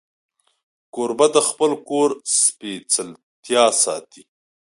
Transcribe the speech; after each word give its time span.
کوربه 0.93 1.27
د 1.35 1.37
خپل 1.49 1.71
کور 1.89 2.09
سپېڅلتیا 2.39 3.65
ساتي. 3.81 4.23